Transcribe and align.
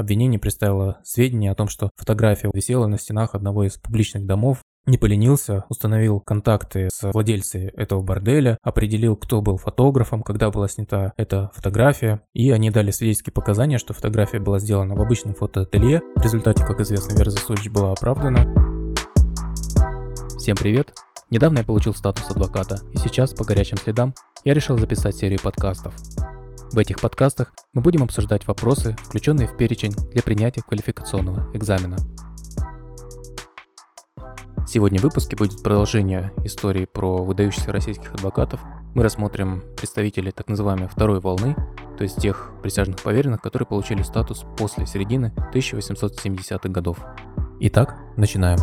обвинение 0.00 0.40
представило 0.40 0.98
сведения 1.04 1.52
о 1.52 1.54
том, 1.54 1.68
что 1.68 1.90
фотография 1.96 2.50
висела 2.52 2.86
на 2.86 2.98
стенах 2.98 3.34
одного 3.34 3.64
из 3.64 3.76
публичных 3.76 4.26
домов 4.26 4.62
не 4.86 4.96
поленился, 4.96 5.64
установил 5.68 6.20
контакты 6.20 6.88
с 6.90 7.12
владельцей 7.12 7.68
этого 7.68 8.02
борделя, 8.02 8.56
определил, 8.62 9.14
кто 9.14 9.42
был 9.42 9.58
фотографом, 9.58 10.22
когда 10.22 10.50
была 10.50 10.68
снята 10.68 11.12
эта 11.16 11.50
фотография, 11.54 12.22
и 12.32 12.50
они 12.50 12.70
дали 12.70 12.90
свидетельские 12.90 13.32
показания, 13.32 13.78
что 13.78 13.92
фотография 13.92 14.40
была 14.40 14.58
сделана 14.58 14.94
в 14.94 15.02
обычном 15.02 15.34
фотоателье. 15.34 16.00
В 16.16 16.22
результате, 16.22 16.64
как 16.64 16.80
известно, 16.80 17.16
Вера 17.16 17.30
Засулич 17.30 17.68
была 17.68 17.92
оправдана. 17.92 18.42
Всем 20.38 20.56
привет! 20.56 20.94
Недавно 21.28 21.58
я 21.58 21.64
получил 21.64 21.94
статус 21.94 22.28
адвоката, 22.30 22.80
и 22.92 22.96
сейчас, 22.96 23.34
по 23.34 23.44
горячим 23.44 23.76
следам, 23.76 24.14
я 24.44 24.54
решил 24.54 24.78
записать 24.78 25.14
серию 25.14 25.38
подкастов. 25.40 25.94
В 26.72 26.78
этих 26.78 27.00
подкастах 27.00 27.52
мы 27.72 27.82
будем 27.82 28.04
обсуждать 28.04 28.46
вопросы, 28.46 28.96
включенные 29.02 29.48
в 29.48 29.56
перечень 29.56 29.90
для 30.12 30.22
принятия 30.22 30.62
квалификационного 30.62 31.50
экзамена. 31.52 31.96
Сегодня 34.68 35.00
в 35.00 35.02
выпуске 35.02 35.34
будет 35.34 35.64
продолжение 35.64 36.32
истории 36.44 36.84
про 36.84 37.24
выдающихся 37.24 37.72
российских 37.72 38.14
адвокатов. 38.14 38.60
Мы 38.94 39.02
рассмотрим 39.02 39.64
представителей 39.76 40.30
так 40.30 40.46
называемой 40.46 40.86
второй 40.86 41.18
волны, 41.18 41.56
то 41.98 42.04
есть 42.04 42.20
тех 42.20 42.52
присяжных 42.62 43.00
поверенных, 43.02 43.42
которые 43.42 43.66
получили 43.66 44.02
статус 44.02 44.44
после 44.56 44.86
середины 44.86 45.34
1870-х 45.52 46.68
годов. 46.68 46.98
Итак, 47.58 47.98
начинаем. 48.16 48.60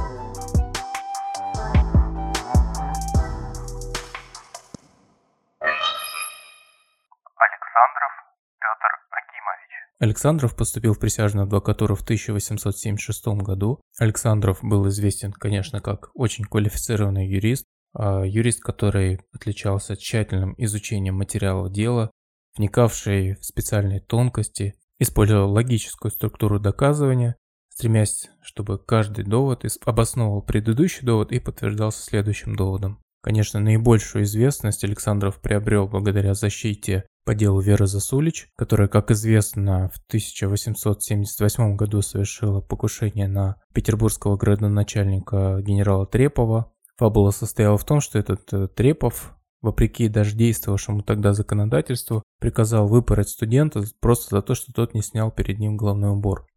Александров 10.00 10.56
поступил 10.56 10.94
в 10.94 11.00
присяжную 11.00 11.46
адвокатуру 11.46 11.96
в 11.96 12.04
1876 12.04 13.28
году. 13.42 13.82
Александров 13.98 14.60
был 14.62 14.88
известен, 14.90 15.32
конечно, 15.32 15.82
как 15.82 16.12
очень 16.14 16.46
квалифицированный 16.46 17.28
юрист, 17.28 17.66
а 17.94 18.24
юрист, 18.24 18.62
который 18.62 19.20
отличался 19.34 19.98
тщательным 19.98 20.54
изучением 20.58 21.16
материалов 21.16 21.72
дела, 21.72 22.12
вникавший 22.56 23.36
в 23.36 23.46
специальные 23.46 24.02
тонкости, 24.02 24.76
использовал 25.00 25.52
логическую 25.52 26.12
структуру 26.12 26.60
доказывания, 26.60 27.36
стремясь, 27.70 28.30
чтобы 28.42 28.78
каждый 28.78 29.26
довод 29.26 29.66
обосновывал 29.84 30.44
предыдущий 30.44 31.06
довод 31.06 31.32
и 31.32 31.40
подтверждался 31.40 32.04
следующим 32.04 32.56
доводом. 32.56 33.00
Конечно, 33.24 33.60
наибольшую 33.60 34.26
известность 34.26 34.84
Александров 34.84 35.42
приобрел 35.42 35.88
благодаря 35.88 36.36
защите 36.36 37.06
по 37.28 37.36
делу 37.36 37.60
Веры 37.60 37.88
Засулич, 37.88 38.48
которая, 38.56 38.88
как 38.88 39.12
известно, 39.12 39.92
в 39.94 39.98
1878 40.08 41.76
году 41.76 42.02
совершила 42.02 42.62
покушение 42.62 43.28
на 43.28 43.58
петербургского 43.74 44.38
градоначальника 44.38 45.60
генерала 45.62 46.08
Трепова. 46.08 46.72
Фабула 46.96 47.32
состояла 47.32 47.78
в 47.78 47.84
том, 47.84 48.00
что 48.00 48.18
этот 48.18 48.54
э, 48.54 48.70
Трепов, 48.70 49.36
вопреки 49.62 50.08
даже 50.08 50.38
действовавшему 50.38 51.04
тогда 51.04 51.34
законодательству, 51.34 52.24
приказал 52.40 52.88
выпороть 52.88 53.28
студента 53.28 53.84
просто 54.00 54.38
за 54.38 54.42
то, 54.42 54.56
что 54.56 54.72
тот 54.72 54.94
не 54.94 55.02
снял 55.02 55.30
перед 55.30 55.60
ним 55.60 55.76
головной 55.76 56.12
убор. 56.12 56.48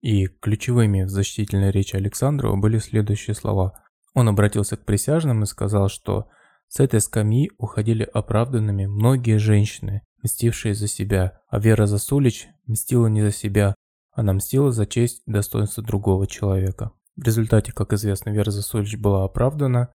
И 0.00 0.28
ключевыми 0.28 1.02
в 1.02 1.10
защитительной 1.10 1.70
речи 1.70 1.94
Александрова 1.94 2.56
были 2.56 2.78
следующие 2.78 3.34
слова. 3.34 3.74
Он 4.14 4.30
обратился 4.30 4.78
к 4.78 4.86
присяжным 4.86 5.42
и 5.42 5.46
сказал, 5.46 5.90
что 5.90 6.30
с 6.68 6.80
этой 6.80 7.00
скамьи 7.00 7.50
уходили 7.58 8.02
оправданными 8.02 8.86
многие 8.86 9.38
женщины, 9.38 10.02
мстившие 10.22 10.74
за 10.74 10.88
себя, 10.88 11.40
а 11.48 11.58
Вера 11.58 11.86
Засулич 11.86 12.48
мстила 12.66 13.06
не 13.06 13.22
за 13.22 13.32
себя, 13.32 13.74
она 14.12 14.32
мстила 14.32 14.72
за 14.72 14.86
честь 14.86 15.22
и 15.26 15.30
достоинство 15.30 15.82
другого 15.82 16.26
человека. 16.26 16.92
В 17.16 17.22
результате, 17.22 17.72
как 17.72 17.92
известно, 17.92 18.30
Вера 18.30 18.50
Засулич 18.50 18.96
была 18.96 19.24
оправдана, 19.24 19.92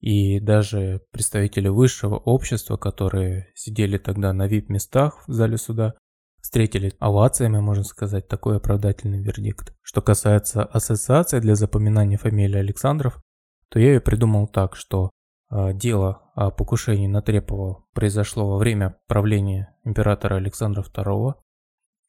и 0.00 0.38
даже 0.38 1.02
представители 1.10 1.68
высшего 1.68 2.16
общества, 2.16 2.76
которые 2.76 3.50
сидели 3.54 3.98
тогда 3.98 4.32
на 4.32 4.46
вип-местах 4.46 5.24
в 5.26 5.32
зале 5.32 5.58
суда, 5.58 5.94
встретили 6.40 6.94
овациями, 6.98 7.58
можно 7.58 7.84
сказать, 7.84 8.28
такой 8.28 8.56
оправдательный 8.56 9.20
вердикт. 9.20 9.74
Что 9.82 10.00
касается 10.00 10.64
ассоциации 10.64 11.40
для 11.40 11.56
запоминания 11.56 12.16
фамилии 12.16 12.58
Александров, 12.58 13.20
то 13.68 13.78
я 13.78 13.94
ее 13.94 14.00
придумал 14.00 14.46
так, 14.46 14.76
что 14.76 15.10
дело 15.50 16.30
о 16.34 16.50
покушении 16.50 17.06
на 17.06 17.22
Трепова 17.22 17.84
произошло 17.94 18.50
во 18.50 18.58
время 18.58 18.98
правления 19.06 19.74
императора 19.84 20.36
Александра 20.36 20.82
II, 20.82 21.34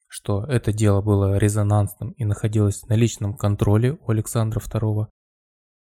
что 0.08 0.44
это 0.44 0.72
дело 0.72 1.00
было 1.00 1.38
резонансным 1.38 2.10
и 2.12 2.24
находилось 2.24 2.86
на 2.86 2.94
личном 2.94 3.36
контроле 3.36 3.92
у 3.92 4.10
Александра 4.10 4.60
II, 4.60 5.06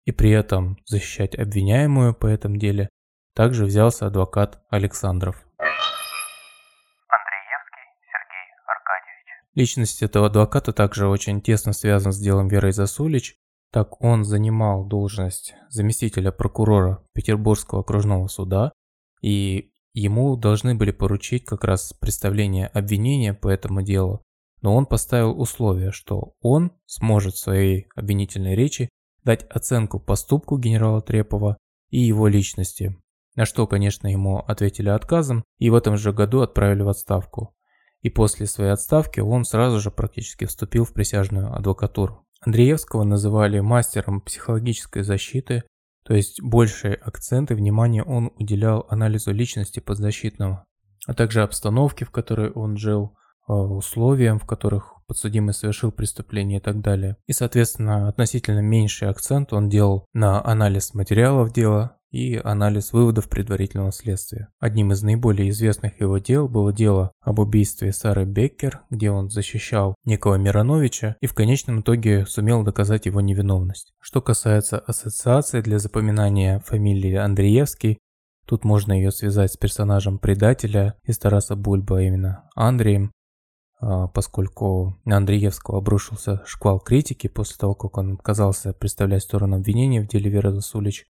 и 0.05 0.13
при 0.13 0.31
этом 0.31 0.77
защищать 0.85 1.35
обвиняемую 1.35 2.15
по 2.15 2.27
этом 2.27 2.59
деле 2.59 2.89
также 3.35 3.65
взялся 3.65 4.07
адвокат 4.07 4.63
Александров. 4.69 5.37
Андреевский 5.59 5.87
Сергей 8.05 8.47
Аркадьевич. 8.67 9.27
Личность 9.55 10.03
этого 10.03 10.27
адвоката 10.27 10.73
также 10.73 11.07
очень 11.09 11.41
тесно 11.41 11.73
связана 11.73 12.13
с 12.13 12.19
делом 12.19 12.49
Веры 12.49 12.73
Засулич, 12.73 13.37
так 13.73 14.03
он 14.05 14.25
занимал 14.25 14.85
должность 14.85 15.55
заместителя 15.71 16.31
прокурора 16.31 17.03
Петербургского 17.15 17.81
окружного 17.81 18.29
суда, 18.29 18.73
и 19.23 19.73
ему 19.95 20.37
должны 20.37 20.75
были 20.75 20.91
поручить 20.91 21.47
как 21.47 21.65
раз 21.65 21.95
представление 21.95 22.67
обвинения 22.67 23.33
по 23.33 23.49
этому 23.49 23.83
делу, 23.83 24.23
но 24.61 24.77
он 24.77 24.85
поставил 24.85 25.41
условие, 25.41 25.91
что 25.91 26.35
он 26.43 26.73
сможет 26.85 27.35
в 27.35 27.39
своей 27.39 27.87
обвинительной 27.97 28.55
речи 28.55 28.91
дать 29.25 29.45
оценку 29.45 29.99
поступку 29.99 30.59
генерала 30.59 31.01
Трепова 31.01 31.57
и 31.89 31.99
его 31.99 32.29
личности, 32.29 33.01
на 33.37 33.47
что, 33.47 33.67
конечно, 33.67 34.07
ему 34.07 34.39
ответили 34.41 34.91
отказом 34.91 35.45
и 35.59 35.71
в 35.71 35.75
этом 35.75 35.97
же 35.97 36.13
году 36.13 36.41
отправили 36.41 36.83
в 36.83 36.89
отставку. 36.89 37.55
И 38.03 38.11
после 38.11 38.47
своей 38.47 38.73
отставки 38.73 39.21
он 39.21 39.45
сразу 39.45 39.81
же 39.81 39.91
практически 39.91 40.45
вступил 40.45 40.85
в 40.85 40.93
присяжную 40.93 41.55
адвокатуру. 41.55 42.27
Андреевского 42.45 43.05
называли 43.05 43.61
мастером 43.61 44.21
психологической 44.21 45.03
защиты, 45.03 45.63
то 46.05 46.15
есть 46.15 46.43
большие 46.43 46.95
акценты 46.95 47.55
внимания 47.55 48.03
он 48.03 48.33
уделял 48.37 48.87
анализу 48.91 49.33
личности 49.33 49.81
подзащитного, 49.81 50.65
а 51.07 51.15
также 51.15 51.43
обстановке, 51.43 52.05
в 52.05 52.11
которой 52.11 52.51
он 52.51 52.77
жил, 52.77 53.17
а, 53.47 53.55
условиям, 53.55 54.39
в 54.39 54.47
которых 54.47 54.95
подсудимый 55.07 55.55
совершил 55.55 55.93
преступление 55.93 56.59
и 56.59 56.63
так 56.63 56.81
далее. 56.81 57.17
И, 57.27 57.33
соответственно, 57.33 58.09
относительно 58.09 58.61
меньший 58.61 59.09
акцент 59.09 59.53
он 59.53 59.69
делал 59.69 60.07
на 60.13 60.45
анализ 60.45 60.95
материалов 60.95 61.53
дела, 61.53 61.99
и 62.13 62.41
анализ 62.45 62.93
выводов 62.93 63.29
предварительного 63.29 63.91
следствия. 63.91 64.49
Одним 64.61 64.93
из 64.93 65.03
наиболее 65.03 65.49
известных 65.51 66.01
его 66.01 66.19
дел 66.19 66.49
было 66.49 66.73
дело 66.73 67.13
об 67.21 67.41
убийстве 67.41 67.93
Сары 67.93 68.25
Беккер, 68.25 68.83
где 68.91 69.11
он 69.11 69.31
защищал 69.31 69.97
некого 70.05 70.37
Мироновича 70.37 71.17
и 71.21 71.27
в 71.27 71.35
конечном 71.35 71.81
итоге 71.81 72.27
сумел 72.27 72.63
доказать 72.63 73.07
его 73.07 73.21
невиновность. 73.21 73.95
Что 73.99 74.21
касается 74.21 74.79
ассоциации 74.79 75.63
для 75.63 75.79
запоминания 75.79 76.61
фамилии 76.61 77.15
Андреевский, 77.15 77.99
Тут 78.45 78.65
можно 78.65 78.93
ее 78.93 79.13
связать 79.13 79.53
с 79.53 79.57
персонажем 79.57 80.19
предателя 80.19 80.97
из 81.05 81.17
Тараса 81.17 81.55
Бульба, 81.55 81.99
а 81.99 82.03
именно 82.03 82.51
Андреем, 82.57 83.13
а, 83.81 84.09
поскольку 84.09 84.99
на 85.05 85.17
Андреевского 85.17 85.79
обрушился 85.79 86.43
шквал 86.45 86.81
критики 86.81 87.29
после 87.29 87.57
того, 87.57 87.75
как 87.75 87.99
он 87.99 88.15
отказался 88.15 88.73
представлять 88.73 89.23
сторону 89.23 89.57
обвинения 89.57 90.01
в 90.01 90.09
деле 90.09 90.31
Веры 90.31 90.53
Засулич. 90.53 91.07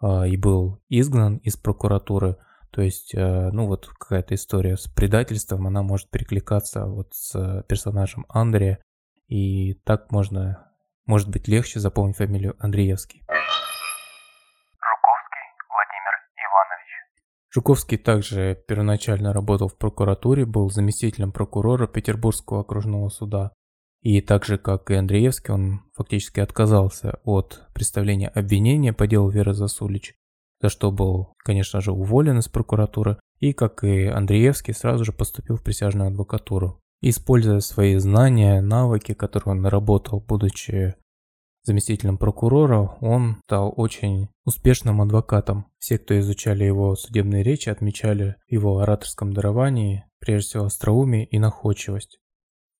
А, 0.00 0.26
и 0.26 0.36
был 0.36 0.82
изгнан 0.88 1.36
из 1.38 1.56
прокуратуры. 1.56 2.36
То 2.70 2.82
есть, 2.82 3.14
э, 3.14 3.50
ну 3.52 3.66
вот 3.66 3.86
какая-то 3.86 4.34
история 4.34 4.76
с 4.76 4.86
предательством, 4.86 5.66
она 5.66 5.82
может 5.82 6.10
перекликаться 6.10 6.84
вот 6.86 7.14
с 7.14 7.64
персонажем 7.68 8.26
Андрея. 8.28 8.80
И 9.28 9.74
так 9.84 10.12
можно, 10.12 10.70
может 11.06 11.30
быть, 11.30 11.48
легче 11.48 11.80
запомнить 11.80 12.16
фамилию 12.16 12.54
Андреевский. 12.58 13.22
Жуковский 14.78 15.46
Владимир 15.70 16.14
Иванович. 16.36 16.88
Жуковский 17.50 17.96
также 17.96 18.62
первоначально 18.68 19.32
работал 19.32 19.68
в 19.68 19.78
прокуратуре, 19.78 20.44
был 20.44 20.70
заместителем 20.70 21.32
прокурора 21.32 21.86
Петербургского 21.86 22.60
окружного 22.60 23.08
суда. 23.08 23.52
И 24.06 24.20
так 24.20 24.44
же, 24.44 24.56
как 24.56 24.88
и 24.92 24.94
Андреевский, 24.94 25.52
он 25.52 25.80
фактически 25.96 26.38
отказался 26.38 27.18
от 27.24 27.64
представления 27.74 28.28
обвинения 28.28 28.92
по 28.92 29.08
делу 29.08 29.28
Веры 29.30 29.52
Засулич, 29.52 30.14
за 30.62 30.68
что 30.68 30.92
был, 30.92 31.34
конечно 31.38 31.80
же, 31.80 31.90
уволен 31.90 32.38
из 32.38 32.46
прокуратуры, 32.46 33.18
и, 33.40 33.52
как 33.52 33.82
и 33.82 34.04
Андреевский, 34.04 34.74
сразу 34.74 35.04
же 35.04 35.10
поступил 35.10 35.56
в 35.56 35.64
присяжную 35.64 36.06
адвокатуру. 36.06 36.80
Используя 37.00 37.58
свои 37.58 37.96
знания, 37.96 38.60
навыки, 38.60 39.12
которые 39.12 39.56
он 39.56 39.62
наработал, 39.62 40.20
будучи 40.20 40.94
заместителем 41.64 42.16
прокурора, 42.16 42.96
он 43.00 43.40
стал 43.48 43.74
очень 43.76 44.28
успешным 44.44 45.00
адвокатом. 45.02 45.66
Все, 45.80 45.98
кто 45.98 46.16
изучали 46.20 46.62
его 46.62 46.94
судебные 46.94 47.42
речи, 47.42 47.70
отмечали 47.70 48.36
его 48.46 48.78
ораторском 48.78 49.32
даровании, 49.32 50.04
прежде 50.20 50.50
всего 50.50 50.66
остроумие 50.66 51.24
и 51.24 51.40
находчивость. 51.40 52.20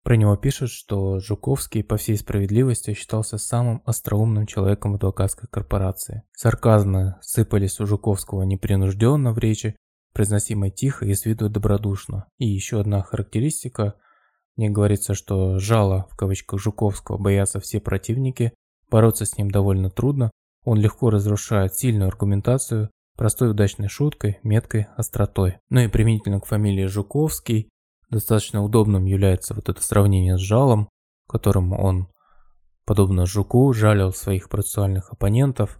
Про 0.06 0.14
него 0.14 0.36
пишут, 0.36 0.70
что 0.70 1.18
Жуковский 1.18 1.82
по 1.82 1.96
всей 1.96 2.16
справедливости 2.16 2.94
считался 2.94 3.38
самым 3.38 3.82
остроумным 3.84 4.46
человеком 4.46 4.92
в 4.92 4.94
адвокатской 4.94 5.48
корпорации. 5.50 6.22
Сарказмы 6.32 7.16
сыпались 7.22 7.80
у 7.80 7.86
Жуковского 7.86 8.44
непринужденно 8.44 9.32
в 9.32 9.38
речи, 9.38 9.74
произносимой 10.14 10.70
тихо 10.70 11.06
и 11.06 11.12
с 11.12 11.24
виду 11.24 11.50
добродушно. 11.50 12.28
И 12.38 12.46
еще 12.46 12.78
одна 12.78 13.02
характеристика. 13.02 13.94
Мне 14.54 14.70
говорится, 14.70 15.14
что 15.14 15.58
жало, 15.58 16.06
в 16.12 16.16
кавычках 16.16 16.60
Жуковского, 16.60 17.18
боятся 17.18 17.58
все 17.58 17.80
противники, 17.80 18.52
бороться 18.88 19.26
с 19.26 19.36
ним 19.36 19.50
довольно 19.50 19.90
трудно, 19.90 20.30
он 20.62 20.78
легко 20.78 21.10
разрушает 21.10 21.74
сильную 21.74 22.06
аргументацию 22.06 22.90
простой 23.16 23.50
удачной 23.50 23.88
шуткой, 23.88 24.38
меткой, 24.44 24.86
остротой. 24.96 25.58
Ну 25.68 25.80
и 25.80 25.88
применительно 25.88 26.38
к 26.38 26.46
фамилии 26.46 26.86
Жуковский, 26.86 27.70
достаточно 28.08 28.62
удобным 28.62 29.04
является 29.04 29.54
вот 29.54 29.68
это 29.68 29.82
сравнение 29.82 30.36
с 30.36 30.40
жалом, 30.40 30.88
которым 31.28 31.72
он, 31.72 32.08
подобно 32.84 33.26
жуку, 33.26 33.72
жалил 33.72 34.12
своих 34.12 34.48
процессуальных 34.48 35.12
оппонентов, 35.12 35.78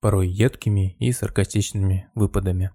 порой 0.00 0.28
едкими 0.28 0.94
и 0.98 1.12
саркастичными 1.12 2.10
выпадами. 2.14 2.70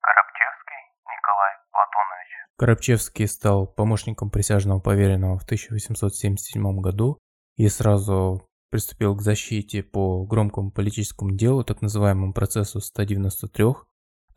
Коробчевский 0.00 0.80
Николай 1.04 1.52
Платонович. 1.70 2.28
Коробчевский 2.56 3.28
стал 3.28 3.66
помощником 3.66 4.30
присяжного 4.30 4.80
поверенного 4.80 5.38
в 5.38 5.44
1877 5.44 6.80
году 6.80 7.18
и 7.56 7.68
сразу 7.68 8.48
приступил 8.70 9.16
к 9.16 9.22
защите 9.22 9.82
по 9.82 10.24
громкому 10.24 10.70
политическому 10.70 11.32
делу, 11.32 11.64
так 11.64 11.82
называемому 11.82 12.32
процессу 12.32 12.80
193, 12.80 13.64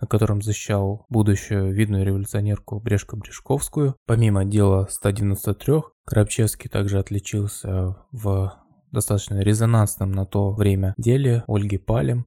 на 0.01 0.07
котором 0.07 0.41
защищал 0.41 1.05
будущую 1.09 1.71
видную 1.73 2.03
революционерку 2.03 2.79
Брешко-Брешковскую. 2.79 3.95
Помимо 4.07 4.43
дела 4.43 4.87
193, 4.89 5.83
Коробчевский 6.05 6.69
также 6.69 6.99
отличился 6.99 7.97
в 8.11 8.53
достаточно 8.91 9.39
резонансном 9.39 10.11
на 10.11 10.25
то 10.25 10.51
время 10.51 10.95
деле 10.97 11.43
Ольги 11.47 11.77
Палем. 11.77 12.25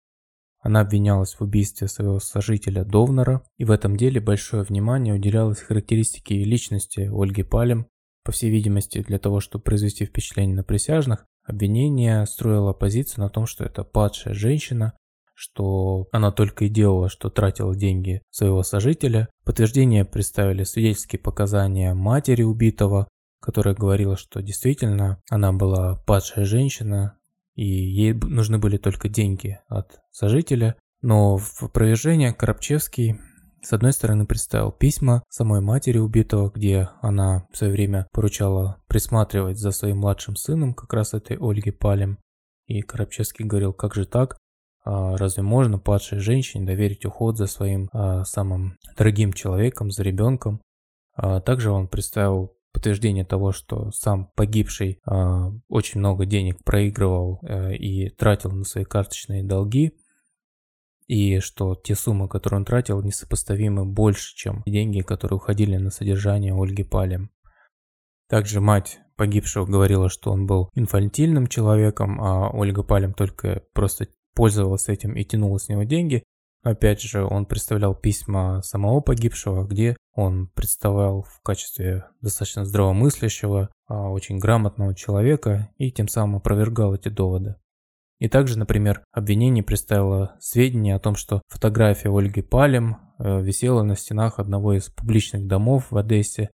Она 0.60 0.80
обвинялась 0.80 1.34
в 1.34 1.42
убийстве 1.42 1.88
своего 1.88 2.20
сожителя 2.20 2.84
Довнера, 2.84 3.42
и 3.58 3.66
в 3.66 3.70
этом 3.70 3.96
деле 3.96 4.20
большое 4.20 4.62
внимание 4.62 5.12
уделялось 5.12 5.60
характеристике 5.60 6.42
личности 6.42 7.10
Ольги 7.12 7.42
Палем, 7.42 7.86
по 8.24 8.32
всей 8.32 8.50
видимости, 8.50 9.02
для 9.02 9.18
того, 9.18 9.40
чтобы 9.40 9.64
произвести 9.64 10.06
впечатление 10.06 10.56
на 10.56 10.64
присяжных, 10.64 11.26
обвинение 11.44 12.24
строило 12.24 12.72
позицию 12.72 13.24
на 13.24 13.28
том, 13.28 13.46
что 13.46 13.64
это 13.64 13.84
падшая 13.84 14.32
женщина, 14.32 14.94
что 15.34 16.06
она 16.12 16.30
только 16.32 16.64
и 16.64 16.68
делала, 16.68 17.08
что 17.08 17.30
тратила 17.30 17.74
деньги 17.74 18.22
своего 18.30 18.62
сожителя. 18.62 19.28
Подтверждение 19.44 20.04
представили 20.04 20.64
свидетельские 20.64 21.20
показания 21.20 21.92
матери 21.94 22.42
убитого, 22.42 23.08
которая 23.40 23.74
говорила, 23.74 24.16
что 24.16 24.40
действительно 24.40 25.20
она 25.28 25.52
была 25.52 25.96
падшая 26.06 26.44
женщина, 26.44 27.18
и 27.54 27.66
ей 27.66 28.14
нужны 28.14 28.58
были 28.58 28.78
только 28.78 29.08
деньги 29.08 29.58
от 29.68 30.00
сожителя. 30.10 30.76
Но 31.02 31.36
в 31.36 31.62
опровержение 31.62 32.32
Коробчевский 32.32 33.18
с 33.64 33.72
одной 33.72 33.94
стороны, 33.94 34.26
представил 34.26 34.72
письма 34.72 35.22
самой 35.30 35.62
матери 35.62 35.96
убитого, 35.96 36.50
где 36.54 36.90
она 37.00 37.46
в 37.50 37.56
свое 37.56 37.72
время 37.72 38.06
поручала 38.12 38.82
присматривать 38.88 39.58
за 39.58 39.70
своим 39.70 39.98
младшим 39.98 40.36
сыном, 40.36 40.74
как 40.74 40.92
раз 40.92 41.14
этой 41.14 41.38
Ольги 41.40 41.70
Палем. 41.70 42.18
И 42.66 42.82
Коробчевский 42.82 43.46
говорил, 43.46 43.72
как 43.72 43.94
же 43.94 44.04
так? 44.04 44.36
А 44.84 45.16
разве 45.16 45.42
можно 45.42 45.78
падшей 45.78 46.18
женщине 46.18 46.66
доверить 46.66 47.06
уход 47.06 47.38
за 47.38 47.46
своим 47.46 47.88
а, 47.92 48.24
самым 48.24 48.78
дорогим 48.96 49.32
человеком, 49.32 49.90
за 49.90 50.02
ребенком? 50.02 50.60
А 51.14 51.40
также 51.40 51.70
он 51.70 51.88
представил 51.88 52.54
подтверждение 52.72 53.24
того, 53.24 53.52
что 53.52 53.90
сам 53.92 54.30
погибший 54.34 55.00
очень 55.68 56.00
много 56.00 56.26
денег 56.26 56.62
проигрывал 56.64 57.40
а, 57.42 57.70
и 57.70 58.10
тратил 58.10 58.50
на 58.50 58.64
свои 58.64 58.84
карточные 58.84 59.42
долги, 59.42 59.94
и 61.06 61.38
что 61.40 61.74
те 61.74 61.94
суммы, 61.94 62.28
которые 62.28 62.58
он 62.58 62.64
тратил, 62.64 63.02
несопоставимы 63.02 63.84
больше, 63.86 64.34
чем 64.34 64.62
деньги, 64.66 65.00
которые 65.00 65.36
уходили 65.36 65.76
на 65.76 65.90
содержание 65.90 66.54
Ольги 66.54 66.82
Палем. 66.82 67.30
Также 68.28 68.60
мать 68.60 69.00
погибшего 69.16 69.66
говорила, 69.66 70.08
что 70.08 70.32
он 70.32 70.46
был 70.46 70.70
инфантильным 70.74 71.46
человеком, 71.46 72.20
а 72.20 72.50
Ольга 72.50 72.82
Палем 72.82 73.12
только 73.12 73.62
просто 73.74 74.08
пользовалась 74.34 74.88
этим 74.88 75.14
и 75.14 75.24
тянула 75.24 75.58
с 75.58 75.68
него 75.68 75.84
деньги. 75.84 76.24
Опять 76.62 77.02
же, 77.02 77.24
он 77.24 77.44
представлял 77.44 77.94
письма 77.94 78.62
самого 78.62 79.00
погибшего, 79.00 79.64
где 79.66 79.96
он 80.14 80.48
представлял 80.48 81.22
в 81.22 81.42
качестве 81.42 82.06
достаточно 82.22 82.64
здравомыслящего, 82.64 83.68
а, 83.86 84.10
очень 84.10 84.38
грамотного 84.38 84.94
человека 84.94 85.70
и 85.76 85.92
тем 85.92 86.08
самым 86.08 86.36
опровергал 86.36 86.94
эти 86.94 87.08
доводы. 87.08 87.56
И 88.18 88.28
также, 88.28 88.58
например, 88.58 89.04
обвинение 89.12 89.62
представило 89.62 90.36
сведения 90.40 90.94
о 90.94 91.00
том, 91.00 91.16
что 91.16 91.42
фотография 91.48 92.10
Ольги 92.10 92.40
Палем 92.40 92.96
э, 93.18 93.42
висела 93.42 93.82
на 93.82 93.96
стенах 93.96 94.38
одного 94.38 94.74
из 94.74 94.88
публичных 94.88 95.46
домов 95.46 95.90
в 95.90 95.96
Одессе, 95.98 96.50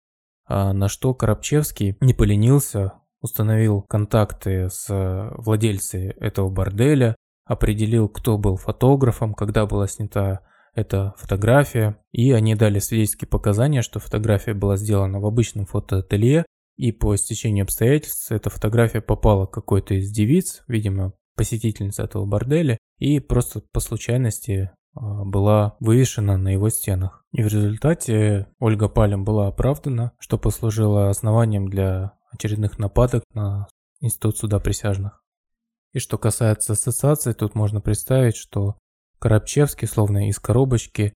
а 0.45 0.71
на 0.71 0.88
что 0.88 1.13
Коробчевский 1.13 1.97
не 2.00 2.13
поленился, 2.13 2.94
установил 3.21 3.81
контакты 3.81 4.69
с 4.69 4.85
э, 4.89 5.31
владельцей 5.35 6.12
этого 6.12 6.50
борделя, 6.50 7.15
определил, 7.48 8.10
кто 8.10 8.38
был 8.38 8.58
фотографом, 8.58 9.34
когда 9.34 9.66
была 9.66 9.88
снята 9.88 10.42
эта 10.74 11.16
фотография, 11.18 11.98
и 12.12 12.32
они 12.32 12.54
дали 12.54 12.80
свидетельские 12.80 13.28
показания, 13.28 13.82
что 13.82 14.00
фотография 14.00 14.54
была 14.54 14.78
сделана 14.78 15.20
в 15.20 15.26
обычном 15.26 15.66
фотоателье, 15.66 16.46
и 16.76 16.92
по 16.92 17.16
стечению 17.16 17.64
обстоятельств 17.64 18.32
эта 18.32 18.52
фотография 18.52 19.02
попала 19.02 19.48
к 19.48 19.52
какой-то 19.52 19.96
из 19.96 20.12
девиц, 20.12 20.64
видимо, 20.68 21.14
посетительница 21.36 22.04
этого 22.04 22.26
борделя 22.26 22.78
и 23.00 23.20
просто 23.20 23.62
по 23.72 23.80
случайности 23.80 24.72
а, 24.94 25.24
была 25.24 25.76
вывешена 25.80 26.38
на 26.38 26.50
его 26.50 26.70
стенах. 26.70 27.24
И 27.32 27.42
в 27.42 27.48
результате 27.48 28.48
Ольга 28.60 28.90
Палем 28.90 29.24
была 29.24 29.48
оправдана, 29.48 30.12
что 30.20 30.38
послужило 30.38 31.10
основанием 31.10 31.68
для 31.68 32.14
очередных 32.32 32.78
нападок 32.78 33.24
на 33.34 33.68
институт 34.00 34.38
суда 34.38 34.60
присяжных. 34.60 35.24
И 35.94 36.00
что 36.00 36.18
касается 36.18 36.74
ассоциации, 36.74 37.34
тут 37.34 37.56
можно 37.56 37.81
представить, 37.81 38.36
что 38.36 38.78
Коробчевский, 39.19 39.88
словно 39.88 40.30
из 40.30 40.39
коробочки, 40.39 41.13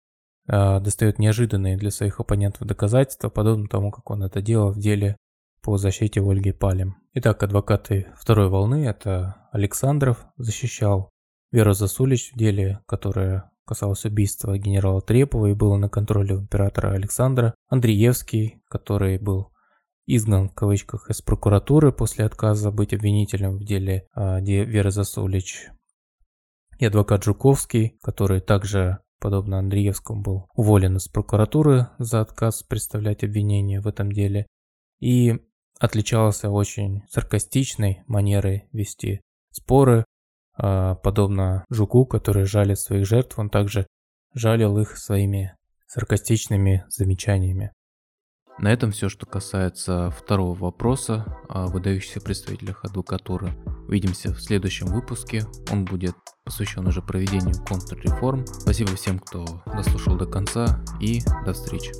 э, 0.48 0.80
достает 0.80 1.20
неожиданные 1.20 1.78
для 1.78 1.92
своих 1.92 2.20
оппонентов 2.20 2.68
доказательства, 2.68 3.30
подобно 3.30 3.68
тому, 3.68 3.92
как 3.92 4.10
он 4.10 4.24
это 4.24 4.42
делал 4.42 4.72
в 4.72 4.80
деле 4.80 5.18
по 5.62 5.78
защите 5.78 6.22
Ольги 6.22 6.52
Палем. 6.52 6.96
Итак, 7.14 7.44
адвокаты 7.44 8.08
второй 8.18 8.50
волны– 8.50 8.86
это 8.88 9.50
Александров 9.52 10.26
защищал 10.38 11.10
Веру 11.52 11.74
Засулич 11.74 12.32
в 12.32 12.38
деле, 12.38 12.80
которое 12.86 13.52
касалось 13.66 14.06
убийства 14.06 14.58
генерала 14.58 15.02
Трепова 15.02 15.48
и 15.48 15.54
было 15.54 15.76
на 15.78 15.90
контроле 15.90 16.36
императора 16.36 16.92
Александра, 16.92 17.54
Андреевский, 17.68 18.62
который 18.70 19.18
был 19.18 19.52
изгнан 20.16 20.50
в 20.50 20.54
кавычках 20.54 21.10
из 21.10 21.22
прокуратуры 21.22 21.92
после 21.92 22.26
отказа 22.26 22.72
быть 22.72 22.94
обвинителем 22.94 23.58
в 23.58 23.64
деле 23.64 24.08
а, 24.14 24.40
Веры 24.42 24.92
Засулич, 24.92 25.70
и 26.80 26.86
адвокат 26.86 27.24
Жуковский, 27.24 28.00
который 28.02 28.42
также, 28.42 29.00
подобно 29.20 29.60
Андреевскому, 29.60 30.22
был 30.22 30.48
уволен 30.56 30.98
из 30.98 31.08
прокуратуры 31.08 31.90
за 32.00 32.22
отказ 32.22 32.64
представлять 32.64 33.24
обвинение 33.24 33.82
в 33.82 33.88
этом 33.88 34.12
деле, 34.12 34.48
и 35.00 35.36
отличался 35.80 36.50
очень 36.50 37.04
саркастичной 37.10 38.04
манерой 38.08 38.68
вести 38.72 39.22
споры, 39.52 40.06
а, 40.58 40.96
подобно 40.96 41.66
жуку, 41.70 42.06
который 42.06 42.46
жалит 42.46 42.80
своих 42.80 43.06
жертв, 43.06 43.38
он 43.38 43.50
также 43.50 43.86
жалил 44.34 44.78
их 44.80 44.98
своими 44.98 45.56
саркастичными 45.88 46.86
замечаниями. 46.90 47.72
На 48.62 48.74
этом 48.74 48.92
все, 48.92 49.08
что 49.08 49.26
касается 49.26 50.12
второго 50.12 50.54
вопроса 50.54 51.26
о 51.48 51.68
выдающихся 51.68 52.20
представителях 52.20 52.84
адвокатуры. 52.84 53.54
Увидимся 53.88 54.34
в 54.34 54.42
следующем 54.42 54.88
выпуске. 54.88 55.46
Он 55.72 55.86
будет 55.86 56.16
посвящен 56.44 56.86
уже 56.86 57.02
проведению 57.02 57.56
контрреформ. 57.66 58.46
Спасибо 58.46 58.96
всем, 58.96 59.20
кто 59.20 59.64
дослушал 59.66 60.18
до 60.18 60.26
конца 60.26 60.84
и 61.00 61.22
до 61.46 61.54
встречи. 61.54 61.92